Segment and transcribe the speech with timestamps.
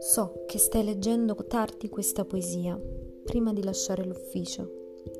[0.00, 2.78] So che stai leggendo tardi questa poesia,
[3.24, 4.70] prima di lasciare l'ufficio,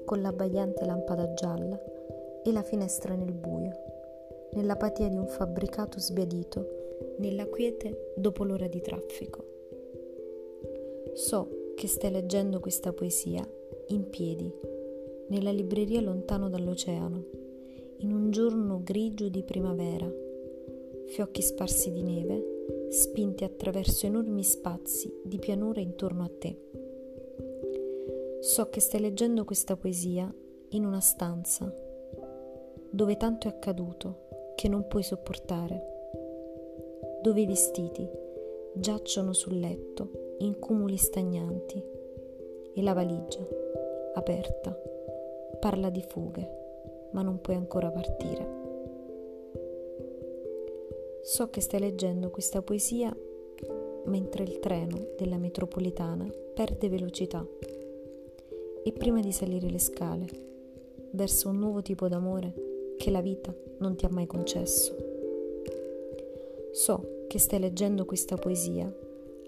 [0.04, 1.80] con l'abbagliante lampada gialla
[2.44, 3.70] e la finestra nel buio,
[4.52, 9.44] nell'apatia di un fabbricato sbiadito, nella quiete dopo l'ora di traffico.
[11.14, 13.48] So che stai leggendo questa poesia
[13.86, 14.52] in piedi,
[15.28, 17.24] nella libreria lontano dall'oceano,
[18.02, 20.10] in un giorno grigio di primavera,
[21.06, 26.58] fiocchi sparsi di neve spinti attraverso enormi spazi di pianura intorno a te.
[28.40, 30.32] So che stai leggendo questa poesia
[30.70, 31.72] in una stanza
[32.90, 35.82] dove tanto è accaduto che non puoi sopportare,
[37.22, 38.06] dove i vestiti
[38.74, 41.82] giacciono sul letto in cumuli stagnanti
[42.74, 43.46] e la valigia,
[44.14, 44.76] aperta,
[45.60, 46.61] parla di fughe,
[47.12, 48.60] ma non puoi ancora partire.
[51.22, 53.16] So che stai leggendo questa poesia
[54.04, 57.46] mentre il treno della metropolitana perde velocità
[58.84, 60.26] e prima di salire le scale
[61.12, 64.96] verso un nuovo tipo d'amore che la vita non ti ha mai concesso.
[66.72, 68.92] So che stai leggendo questa poesia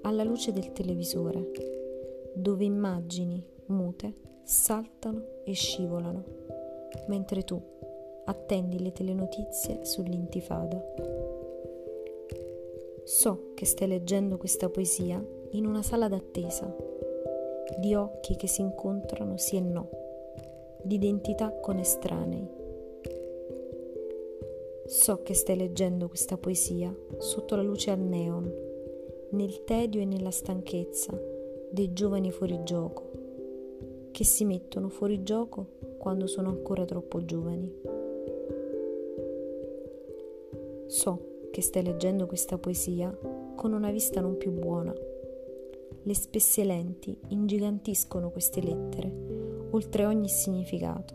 [0.02, 1.50] alla luce del televisore,
[2.34, 4.12] dove immagini mute
[4.44, 6.24] saltano e scivolano,
[7.06, 7.60] mentre tu
[8.24, 10.82] attendi le telenotizie sull'intifada.
[13.04, 16.74] So che stai leggendo questa poesia in una sala d'attesa,
[17.78, 19.88] di occhi che si incontrano sì e no,
[20.82, 22.62] di identità con estranei.
[24.86, 28.52] So che stai leggendo questa poesia sotto la luce al neon,
[29.30, 31.18] nel tedio e nella stanchezza
[31.70, 33.03] dei giovani fuori gioco,
[34.14, 37.68] che si mettono fuori gioco quando sono ancora troppo giovani.
[40.86, 43.12] So che stai leggendo questa poesia
[43.56, 44.94] con una vista non più buona.
[46.02, 49.12] Le spesse lenti ingigantiscono queste lettere,
[49.70, 51.14] oltre ogni significato.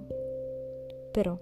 [1.09, 1.39] Però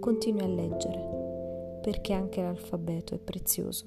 [0.00, 3.84] continui a leggere, perché anche l'alfabeto è prezioso.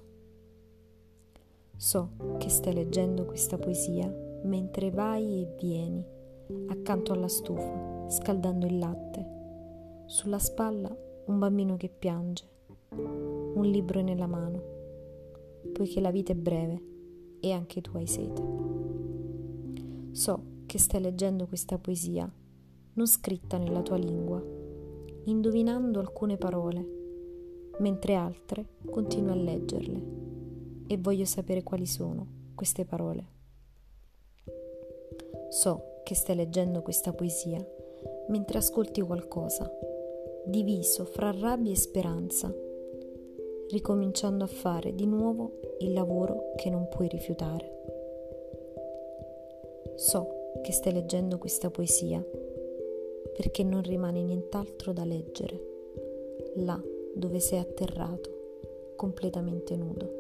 [1.78, 4.08] So che stai leggendo questa poesia
[4.44, 6.20] mentre vai e vieni,
[6.68, 9.26] accanto alla stufa, scaldando il latte.
[10.06, 10.96] Sulla spalla
[11.26, 12.50] un bambino che piange
[12.94, 14.62] un libro nella mano,
[15.72, 16.82] poiché la vita è breve
[17.40, 18.44] e anche tu hai sete.
[20.12, 22.30] So che stai leggendo questa poesia,
[22.94, 24.44] non scritta nella tua lingua,
[25.26, 27.00] indovinando alcune parole,
[27.80, 30.04] mentre altre continui a leggerle
[30.88, 33.40] e voglio sapere quali sono queste parole.
[35.50, 37.66] So che stai leggendo questa poesia
[38.28, 39.72] mentre ascolti qualcosa,
[40.44, 42.54] diviso fra rabbia e speranza
[43.70, 47.84] ricominciando a fare di nuovo il lavoro che non puoi rifiutare.
[49.96, 52.22] So che stai leggendo questa poesia
[53.34, 55.62] perché non rimane nient'altro da leggere,
[56.56, 56.78] là
[57.16, 60.20] dove sei atterrato, completamente nudo.